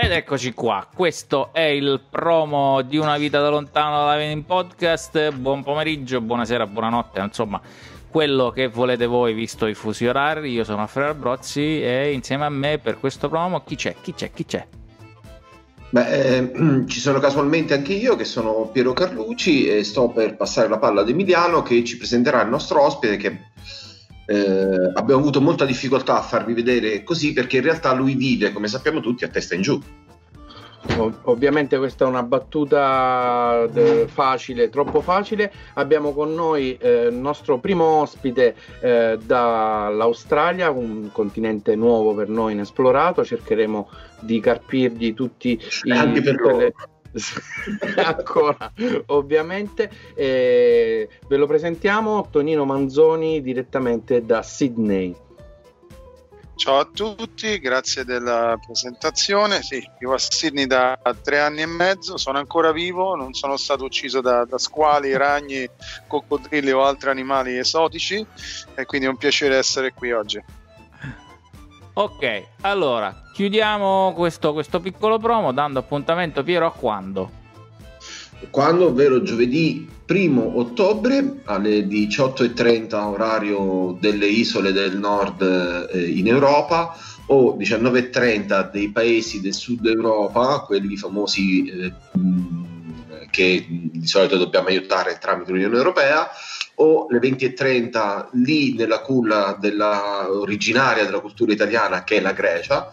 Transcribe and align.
Ed 0.00 0.12
eccoci 0.12 0.52
qua, 0.52 0.86
questo 0.94 1.52
è 1.52 1.62
il 1.62 2.00
promo 2.08 2.82
di 2.82 2.98
Una 2.98 3.18
vita 3.18 3.40
da 3.40 3.48
lontano 3.48 4.08
live 4.12 4.30
in 4.30 4.44
podcast. 4.44 5.32
Buon 5.32 5.64
pomeriggio, 5.64 6.20
buonasera, 6.20 6.68
buonanotte, 6.68 7.18
insomma, 7.18 7.60
quello 8.08 8.50
che 8.50 8.68
volete 8.68 9.06
voi 9.06 9.34
visto 9.34 9.66
i 9.66 9.74
fusi 9.74 10.06
orari. 10.06 10.52
Io 10.52 10.62
sono 10.62 10.82
Alfredo 10.82 11.14
Brozzi 11.14 11.82
e 11.82 12.12
insieme 12.12 12.44
a 12.44 12.48
me 12.48 12.78
per 12.78 13.00
questo 13.00 13.28
promo 13.28 13.64
chi 13.64 13.74
c'è? 13.74 13.96
Chi 14.00 14.14
c'è? 14.14 14.30
Chi 14.30 14.44
c'è? 14.44 14.64
Beh, 15.90 16.36
eh, 16.36 16.52
ci 16.86 17.00
sono 17.00 17.18
casualmente 17.18 17.74
anche 17.74 17.94
io 17.94 18.14
che 18.14 18.24
sono 18.24 18.70
Piero 18.72 18.92
Carlucci 18.92 19.66
e 19.66 19.82
sto 19.82 20.10
per 20.10 20.36
passare 20.36 20.68
la 20.68 20.78
palla 20.78 21.00
ad 21.00 21.08
Emiliano 21.08 21.62
che 21.62 21.82
ci 21.82 21.96
presenterà 21.96 22.42
il 22.42 22.50
nostro 22.50 22.82
ospite 22.82 23.16
che 23.16 23.47
eh, 24.30 24.90
abbiamo 24.92 25.20
avuto 25.20 25.40
molta 25.40 25.64
difficoltà 25.64 26.18
a 26.18 26.22
farvi 26.22 26.52
vedere 26.52 27.02
così 27.02 27.32
perché 27.32 27.56
in 27.56 27.62
realtà 27.62 27.94
lui 27.94 28.14
vive, 28.14 28.52
come 28.52 28.68
sappiamo 28.68 29.00
tutti, 29.00 29.24
a 29.24 29.28
testa 29.28 29.54
in 29.54 29.62
giù. 29.62 29.80
Ovviamente 31.22 31.78
questa 31.78 32.04
è 32.04 32.08
una 32.08 32.22
battuta 32.22 33.66
de- 33.70 34.06
facile, 34.06 34.68
troppo 34.68 35.00
facile. 35.00 35.50
Abbiamo 35.74 36.12
con 36.12 36.34
noi 36.34 36.76
eh, 36.78 37.06
il 37.06 37.14
nostro 37.14 37.58
primo 37.58 37.84
ospite 37.84 38.54
eh, 38.80 39.18
dall'Australia, 39.22 40.70
un 40.70 41.10
continente 41.10 41.74
nuovo 41.74 42.14
per 42.14 42.28
noi 42.28 42.52
inesplorato. 42.52 43.24
Cercheremo 43.24 43.88
di 44.20 44.40
carpirgli 44.40 45.14
tutti 45.14 45.60
i... 45.84 45.90
Anche 45.90 46.20
per 46.20 46.38
loro. 46.38 46.72
ancora 48.04 48.72
ovviamente 49.06 49.90
eh, 50.14 51.08
ve 51.26 51.36
lo 51.36 51.46
presentiamo 51.46 52.28
Tonino 52.30 52.64
Manzoni 52.64 53.40
direttamente 53.40 54.24
da 54.24 54.42
Sydney 54.42 55.26
Ciao 56.58 56.80
a 56.80 56.90
tutti, 56.92 57.60
grazie 57.60 58.04
della 58.04 58.58
presentazione. 58.60 59.62
Sì, 59.62 59.80
vivo 60.00 60.14
a 60.14 60.18
Sydney 60.18 60.66
da 60.66 60.98
tre 61.22 61.38
anni 61.38 61.62
e 61.62 61.66
mezzo, 61.66 62.16
sono 62.16 62.38
ancora 62.38 62.72
vivo, 62.72 63.14
non 63.14 63.32
sono 63.32 63.56
stato 63.56 63.84
ucciso 63.84 64.20
da, 64.20 64.44
da 64.44 64.58
squali, 64.58 65.16
ragni, 65.16 65.68
coccodrilli 66.08 66.72
o 66.72 66.82
altri 66.82 67.10
animali 67.10 67.56
esotici 67.56 68.26
e 68.74 68.84
quindi 68.86 69.06
è 69.06 69.08
un 69.08 69.16
piacere 69.16 69.56
essere 69.56 69.94
qui 69.94 70.10
oggi. 70.10 70.42
Ok, 72.00 72.44
allora 72.60 73.24
chiudiamo 73.32 74.12
questo, 74.14 74.52
questo 74.52 74.78
piccolo 74.78 75.18
promo 75.18 75.52
dando 75.52 75.80
appuntamento 75.80 76.44
Piero 76.44 76.66
a 76.66 76.70
quando? 76.70 77.28
Quando, 78.50 78.86
ovvero 78.86 79.20
giovedì 79.24 79.90
1 80.06 80.58
ottobre 80.60 81.40
alle 81.46 81.80
18.30 81.80 82.94
orario 82.94 83.98
delle 84.00 84.26
isole 84.26 84.70
del 84.70 84.96
nord 84.96 85.90
eh, 85.92 86.08
in 86.08 86.28
Europa 86.28 86.96
o 87.26 87.56
19.30 87.56 88.70
dei 88.70 88.90
paesi 88.90 89.40
del 89.40 89.54
sud 89.54 89.84
Europa, 89.84 90.60
quelli 90.60 90.96
famosi 90.96 91.68
eh, 91.68 91.92
che 93.28 93.66
di 93.68 94.06
solito 94.06 94.36
dobbiamo 94.36 94.68
aiutare 94.68 95.18
tramite 95.20 95.50
l'Unione 95.50 95.76
Europea, 95.76 96.30
o 96.80 97.06
le 97.08 97.18
20.30 97.18 98.28
lì 98.32 98.74
nella 98.74 99.00
culla 99.00 99.56
della, 99.58 100.26
originaria 100.30 101.04
della 101.04 101.20
cultura 101.20 101.52
italiana 101.52 102.04
che 102.04 102.16
è 102.16 102.20
la 102.20 102.32
Grecia, 102.32 102.90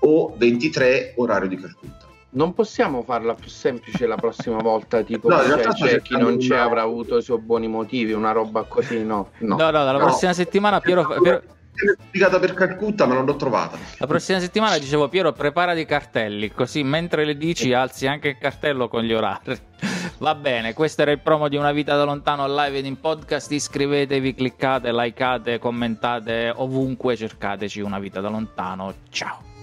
o 0.00 0.34
23 0.36 1.14
orario 1.16 1.48
di 1.48 1.56
Calcutta. 1.56 2.06
Non 2.30 2.52
possiamo 2.52 3.02
farla 3.02 3.34
più 3.34 3.48
semplice 3.48 4.06
la 4.06 4.16
prossima 4.16 4.58
volta, 4.58 5.02
tipo 5.02 5.28
no, 5.30 5.38
c'è, 5.38 5.68
c'è 5.68 6.02
chi 6.02 6.16
non 6.16 6.40
ci 6.40 6.52
avrà 6.52 6.82
avuto 6.82 7.16
i 7.16 7.22
suoi 7.22 7.38
buoni 7.38 7.68
motivi, 7.68 8.12
una 8.12 8.32
roba 8.32 8.64
così, 8.64 9.02
no. 9.04 9.30
No, 9.38 9.56
no, 9.56 9.70
no 9.70 9.92
la 9.92 9.98
prossima 9.98 10.32
settimana 10.32 10.80
Piero... 10.80 11.06
Piero 11.20 11.42
spiegata 12.06 12.38
per 12.38 12.54
Calcutta, 12.54 13.04
ma 13.04 13.14
non 13.14 13.24
l'ho 13.24 13.34
trovata. 13.34 13.76
La 13.98 14.06
prossima 14.06 14.38
settimana 14.38 14.78
dicevo 14.78 15.08
Piero, 15.08 15.32
prepara 15.32 15.72
i 15.72 15.84
cartelli, 15.84 16.52
così 16.52 16.84
mentre 16.84 17.24
le 17.24 17.36
dici 17.36 17.72
alzi 17.72 18.06
anche 18.06 18.28
il 18.28 18.38
cartello 18.38 18.88
con 18.88 19.02
gli 19.02 19.12
orari. 19.12 19.58
Va 20.18 20.34
bene, 20.34 20.74
questo 20.74 21.02
era 21.02 21.10
il 21.10 21.18
promo 21.18 21.48
di 21.48 21.56
Una 21.56 21.72
vita 21.72 21.96
da 21.96 22.04
lontano 22.04 22.46
live 22.46 22.78
ed 22.78 22.86
in 22.86 23.00
podcast. 23.00 23.50
Iscrivetevi, 23.50 24.34
cliccate, 24.34 24.92
likeate, 24.92 25.58
commentate 25.58 26.52
ovunque, 26.54 27.16
cercateci 27.16 27.80
Una 27.80 27.98
vita 27.98 28.20
da 28.20 28.28
lontano. 28.28 28.94
Ciao. 29.10 29.53